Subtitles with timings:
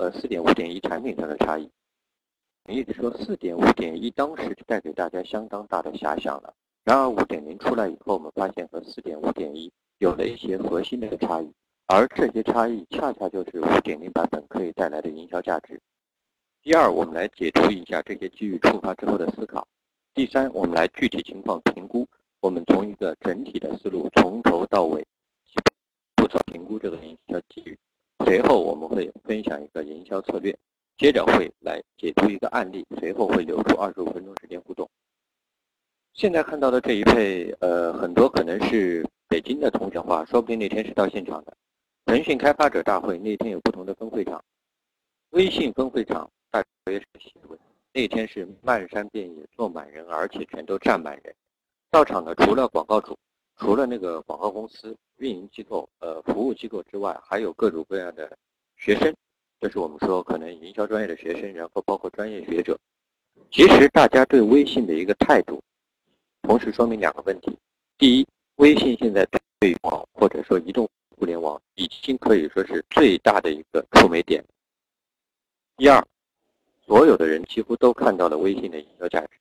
[0.00, 1.70] 呃四点五点一产品上的差异。
[2.68, 11.52] 一直说四点五点一当时就带给大家相当大的遐想了，然而五点零出来以后，我们发现和四点五点一有了一些核心的差异，
[11.86, 15.78] 而这些差异恰恰就是五点零版本可以带来的营销价值。
[16.62, 19.68] 第二，我们来解读一下这些机遇触发之后的思考。
[20.14, 22.08] 第三，我们来具体情况评估。
[22.40, 25.06] 我们从一个整体的思路，从头到尾，
[26.16, 27.78] 不走评估这个营销机遇。
[28.30, 30.56] 随后我们会分享一个营销策略，
[30.96, 34.88] 接着会来解读一个案例，随后会留出二十五分钟时间互动。
[36.14, 41.52] 现在看到的这一配，呃，很多可能是北京的同学话，说不定那天是到现场的。
[42.04, 44.40] 腾讯开发者大会那天有不同的分会场，
[45.30, 46.30] 微信分会场。
[46.52, 47.58] 大约是新闻。
[47.92, 51.34] 那天是漫山遍野坐满人，而且全都站满人。
[51.90, 53.18] 到场的除了广告主，
[53.60, 58.34] 除了那个广告公司、运营机构、呃服务机构之外，还有各种各样的
[58.78, 59.14] 学生，
[59.60, 62.78] 就是我们说可能营销专业的学生，然后包括专业学者。
[63.50, 65.62] 其实大家对微信的一个态度，
[66.40, 67.54] 同时说明两个问题：
[67.98, 68.26] 第一，
[68.56, 74.42] 微信现在对网或者说移动互联网已经可以说是最大的一个触媒点；
[75.76, 76.02] 第二。
[76.86, 79.38] 所有的人几乎都看到了微信的营销价值，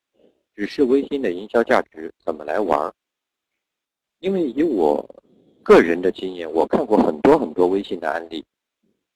[0.54, 2.94] 只是微信的营销价值怎么来玩儿？
[4.20, 5.04] 因为以我
[5.64, 8.44] 个人的经验，我看过很多很多微信的案例，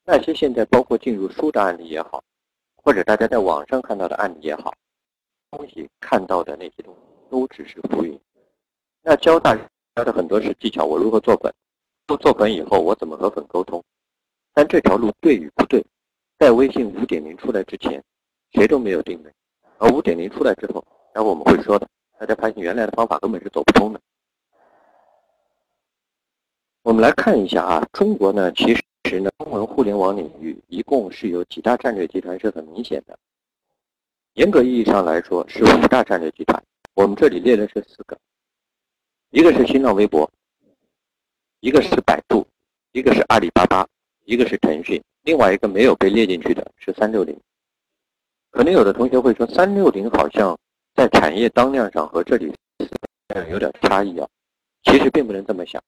[0.05, 2.23] 那些现在包括进入书的案例也好，
[2.75, 4.73] 或者大家在网上看到的案例也好，
[5.51, 8.17] 东西看到的那些东西都只是浮云。
[9.01, 11.53] 那教大家的很多是技巧，我如何做粉，
[12.07, 13.83] 做做粉以后我怎么和粉沟通？
[14.53, 15.85] 但这条路对与不对，
[16.39, 18.03] 在微信五点零出来之前。
[18.55, 19.33] 谁都没有定位，
[19.79, 21.89] 而五点零出来之后，然后我们会说的，
[22.19, 23.99] 大家发现原来的方法根本是走不通的。
[26.83, 33.17] 我们来看一下啊，中国呢，其实呢，中文互联网领域一共是有几大战略集团是很明显的。
[34.33, 36.61] 严格意义上来说是五大战略集团，
[36.93, 38.17] 我们这里列的是四个，
[39.29, 40.29] 一个是新浪微博，
[41.61, 42.45] 一个是百度，
[42.91, 43.87] 一个是阿里巴巴，
[44.25, 47.33] 一个是腾讯，另外一个没有被列进去的是三六零。
[48.51, 50.59] 可能有的同学会说，三六零好像
[50.95, 52.53] 在产业当量上和这里
[53.49, 54.27] 有点差异啊。
[54.83, 55.81] 其实并不能这么想。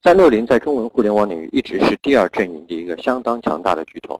[0.00, 4.18] 三六零在中文互联网领域一直是第二阵营的一个相当强大的巨头。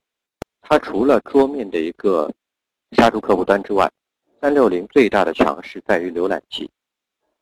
[0.61, 2.29] 它除了桌面的一个
[2.97, 3.89] 杀毒客户端之外，
[4.41, 6.69] 三六零最大的强势在于浏览器。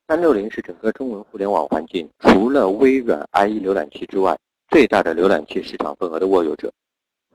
[0.07, 6.71] 三六零是整个中文互联网环境除了微软 IE 浏览器之外最大的浏览器市场份额的握有者。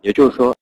[0.02, 0.56] 也就是说，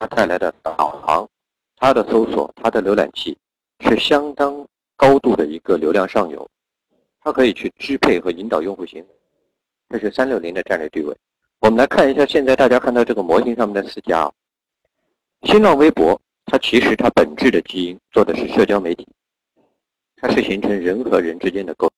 [0.00, 0.74] 它带来的导
[1.06, 1.28] 航。
[1.76, 3.36] 它的搜索，它的浏览器
[3.80, 4.66] 是相当
[4.96, 6.48] 高度的一个流量上游，
[7.20, 9.08] 它可以去支配和引导用户行为，
[9.88, 11.16] 这是三六零的战略地位。
[11.60, 14.32] 我们来看一下现在大家看到这个模型上面的四家啊，
[15.42, 19.06] 新浪微博，它其实它本质的基因做的是社交媒体，
[20.16, 21.90] 它是形成人和人之间的沟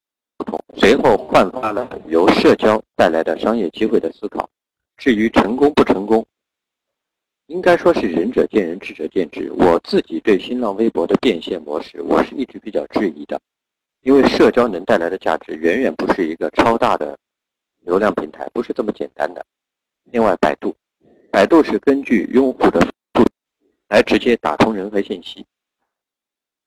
[0.46, 4.48] 通，随后焕发了由社交带来的商业机会的思考。
[4.96, 6.24] 至于成功不成功？
[7.46, 9.50] 应该说是仁者见仁，智者见智。
[9.52, 13.40] 我自己对新浪微博的变现模式，我是一直比较质疑的，
[14.02, 17.18] 因为社交能带来的价值远远不是一个超大的
[17.88, 19.42] 流量平台，不是这么简单的。
[20.12, 20.76] 另外，百度，
[21.32, 23.24] 百度是根据用户的数
[23.88, 25.46] 来直接打通人和信息，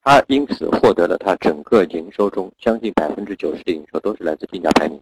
[0.02, 5.00] 它因此获得了它整个营收中将近百分之九十的营收都是来自竞价排名。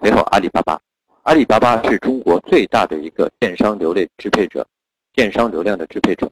[0.00, 0.80] 随后，阿里巴巴。
[1.24, 4.66] 阿里巴巴是中国最大的一个电商流量支配者，
[5.12, 6.30] 电商流量的支配者。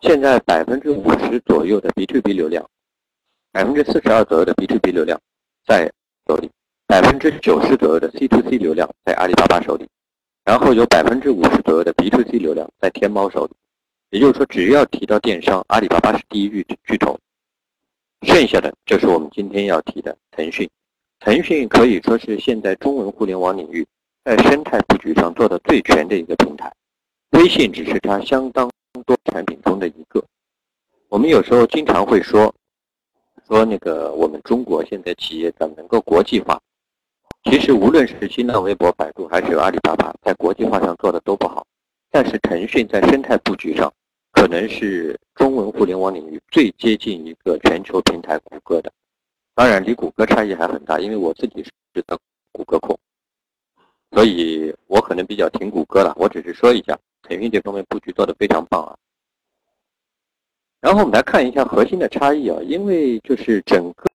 [0.00, 2.68] 现在百分之五十左右的 B to B 流量，
[3.52, 5.20] 百分之四十二左右的 B to B 流量
[5.64, 5.88] 在
[6.26, 6.50] 手里，
[6.88, 9.86] 百分之九十左右的 C to C 流量在阿里巴巴手里，
[10.42, 13.52] 然后有百分之五十左右的 B to C 流量在天猫手里。
[14.08, 17.18] 也就是说，只要提到电商，阿里巴巴是第一巨巨头，
[18.22, 20.66] 剩下的就是我们今天要提的腾讯。
[21.20, 23.86] 腾讯可以说是现在中文互联网领域。
[24.24, 26.70] 在生态布局上做的最全的一个平台，
[27.30, 28.70] 微信只是它相当
[29.06, 30.22] 多产品中的一个。
[31.08, 32.54] 我们有时候经常会说，
[33.46, 36.60] 说那个我们中国现在企业怎么能够国际化？
[37.44, 41.66] 其实无论是新浪微博、百度还是阿里巴巴，在国际化上做的都不好。
[42.10, 43.92] 但是腾讯在生态布局上
[44.32, 48.92] 可能是中文互联网领域最接近一个全球平台谷歌的。
[49.54, 51.70] 当然，离谷歌差异还很大，因为我自己是
[52.52, 52.98] 谷歌控，
[54.12, 56.14] 所以我可能比较挺谷歌了。
[56.16, 58.96] 我只是说一下，腾讯这方面布局做得非常棒啊。
[60.80, 64.07] 然后我们来看一下核心的差异啊，因为就是整个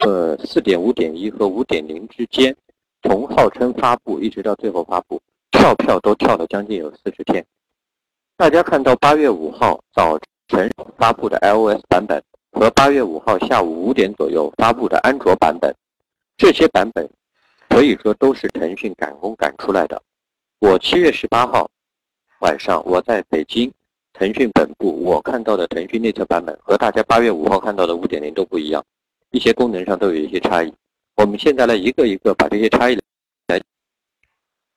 [0.00, 2.54] 呃四点五点一和五点零之间，
[3.02, 5.20] 从号称发布一直到最后发布，
[5.50, 7.44] 跳票都跳了将近有四十天。
[8.36, 10.18] 大家看到八月五号早
[10.48, 15.74] 晨发布的 iOS 版本和八月五号下午五点左右发布的安卓版本，
[16.36, 17.08] 这些版本
[17.68, 20.02] 可以说都是腾讯赶工赶出来的。
[20.58, 21.68] 我七月十八号
[22.40, 23.70] 晚上我在北京。
[24.12, 28.84] 腾讯本部，我看到的腾讯内测版本和大家八月五号看到的五点零都不一样，
[29.30, 30.72] 一些功能上都有一些差异。
[31.16, 32.98] 我们现在来一个一个把这些差异
[33.48, 33.60] 来。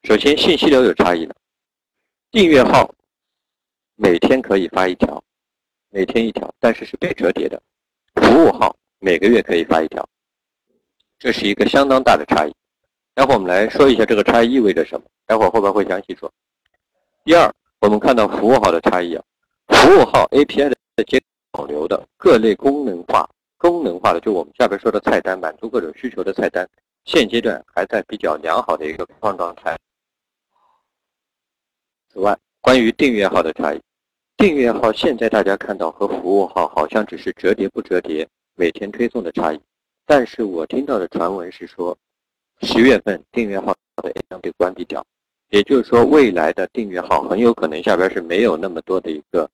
[0.02, 1.34] 首先，信息流有差异了，
[2.30, 2.94] 订阅号
[3.96, 5.22] 每天可以发一条，
[5.90, 7.58] 每天一条，但是是被折叠的；
[8.16, 10.06] 服务号每个月可以发一条，
[11.18, 12.54] 这是一个相当大的差异。
[13.14, 16.30] 待会我们来说一下这个差异意味着什么，待会后边会详细说。
[17.24, 17.50] 第二，
[17.80, 19.24] 我们看到服务号的差异啊。
[19.68, 21.18] 服务号 API 的接
[21.50, 23.26] 保留的各类功能化、
[23.64, 26.68] 功能化的，就我们下边说的菜单，满足各种需求的菜单，
[27.06, 29.74] 现阶段还在比较良好的一个开放状态。
[32.12, 33.80] 此外，关于订阅号的差异，
[34.36, 39.58] 订阅号现在大家看到和服务号好像只是折叠不折叠、每天推送的差异，
[40.04, 41.96] 但是我听到的传闻是说，
[42.60, 45.02] 十月份订阅号的也将被关闭掉。
[45.48, 49.48] 也就是说，未来的订阅号很有可能下边是没有那么多的一个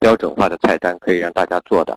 [0.00, 1.94] 标准化的菜单可以让大家做的。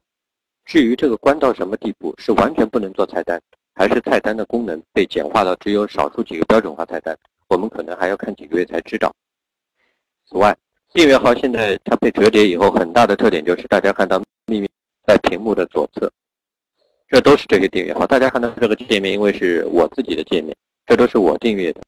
[0.70, 3.42] 至于这个关到什么地步，是完全不能做菜单，
[3.74, 7.18] 还是菜单的功能被简化到只有少数几个标准化菜单，
[7.48, 9.12] 我们可能还要看几个月才知道。
[10.30, 10.56] 此外，
[10.94, 14.70] 订阅号现在它被折叠以后，很大的特点就是大家看到秘密
[15.08, 16.08] 在屏幕的左侧，
[17.08, 18.06] 这都是这些订阅号。
[18.06, 20.56] 大家看到这个界面，因为是我自己的界面，
[20.86, 21.82] 这都是我订阅的。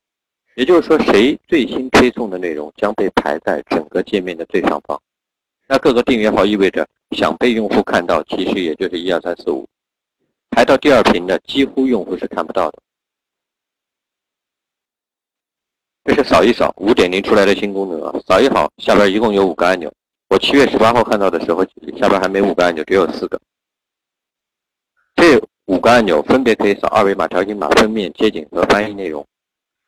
[0.55, 4.99] 也就是说，谁最新推送的内容将被排在整个界面的最上方。
[5.67, 9.67] 那各个订阅号意味着想被用户看到，其实也就是一二三四五，
[10.49, 12.79] 排到第二屏的几乎用户是看不到的。
[16.03, 18.11] 这是扫一扫五点零出来的新功能啊！
[18.27, 19.91] 扫一扫下边一共有五个按钮。
[20.29, 21.63] 我七月十八号看到的时候，
[21.97, 23.39] 下边还没五个按钮，只有四个。
[25.15, 29.23] 这五个按钮分别可以扫二维码、条形码、封面、街景和翻译内容。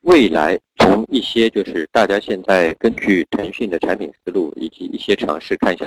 [0.01, 5.85] 未来从一些就是大家现在根据腾讯的产品思路以及一些尝试看一下，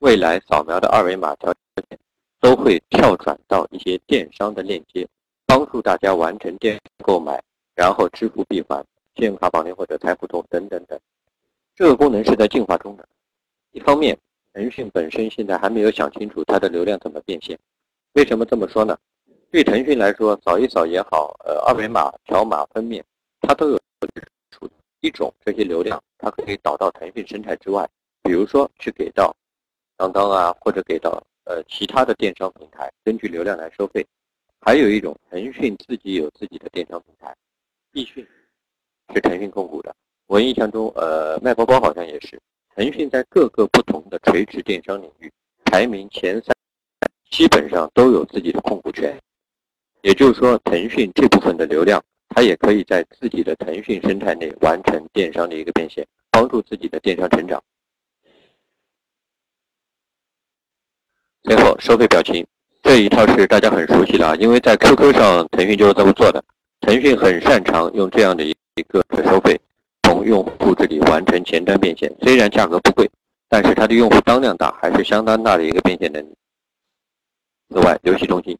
[0.00, 1.98] 未来扫描的二维码条件
[2.40, 5.06] 都会跳转到一些电商的链接，
[5.44, 7.42] 帮助大家完成电购买，
[7.74, 8.84] 然后支付闭环、
[9.16, 10.98] 信用卡绑定或者财付通等等等。
[11.74, 13.08] 这个功能是在进化中的。
[13.72, 14.16] 一方面，
[14.52, 17.58] 腾讯本身现在还没有想清楚它的流量怎么变现。
[18.12, 18.96] 为什么这么说呢？
[19.50, 23.04] 对腾讯来说，扫一扫也好，呃，二维码、条码、封面。
[23.40, 23.80] 它都有
[24.50, 24.68] 出
[25.00, 27.88] 一种这些流量，它可以导到腾讯生态之外，
[28.22, 29.34] 比如说去给到
[29.98, 34.06] 当当啊，或者给到呃其他的电商平台，根据流量来收费。
[34.60, 37.34] 还有一种，腾讯自己有自己的电商平台，
[37.92, 38.26] 易讯
[39.12, 39.94] 是腾讯控股的。
[40.28, 42.40] 我印象中，呃，麦包包好像也是。
[42.76, 45.30] 腾讯在各个不同的垂直电商领域
[45.64, 46.54] 排名前三，
[47.28, 49.18] 基本上都有自己的控股权。
[50.02, 52.00] 也就是说，腾讯这部分的流量。
[52.30, 57.60] 它也可以在自己的腾讯生态内完成电商的一个变现，帮助自己的电商成长。
[61.48, 62.46] 最后，收费表情
[62.82, 66.44] 这一套是大家很熟悉的啊，因为在 QQ 上，腾讯就是这么做的。
[66.82, 68.54] 腾讯很擅长用这样的一
[68.86, 69.58] 个收费，
[70.02, 72.14] 从用户这里完成前端变现。
[72.20, 73.10] 虽然价格不贵，
[73.48, 76.28] 但是它的用户当量大，还是相当大的一个变现能力。
[77.70, 78.54] 此外，游戏中心，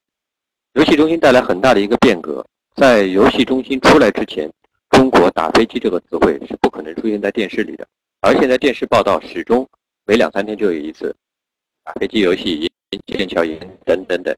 [0.72, 2.42] 游戏中心带来很大的一个变革。
[2.74, 4.50] 在游戏中心出来之前，
[4.88, 7.86] 中国打飞机这个词汇是不可能出现在电视里的。
[8.22, 9.68] 而现在电视报道始终
[10.06, 11.14] 每两三天就有一次
[11.84, 12.70] 打飞机游戏、
[13.06, 14.34] 剑桥营等等等，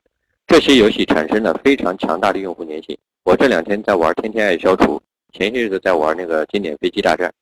[0.46, 2.98] 这些游戏产生了非常强大的用户粘性。
[3.22, 4.96] 我这两天在玩《天天爱消除》，
[5.32, 7.32] 前些日子在玩那个经典飞机大战。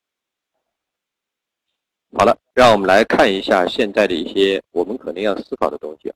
[2.13, 6.13] 好了，让我们来看一下现在的一些我们可能要思考的东西。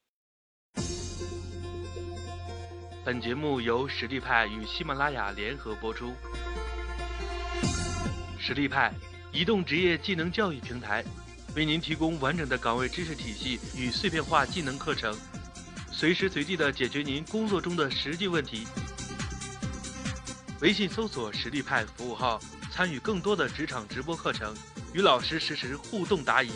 [3.05, 6.13] 本节目由实力派与喜马拉雅联合播出。
[8.39, 8.93] 实力派，
[9.33, 11.05] 移动职业技能教育平台，
[11.55, 15.15] 为您提供完整的岗位知识体系与碎片化技能课程，
[15.93, 18.67] 随时随地的解决您工作中的实际问题。
[20.63, 22.41] 微信搜索“实力派”服务号，
[22.71, 24.55] 参与更多的职场直播课程，
[24.95, 26.51] 与老师实时互动答疑。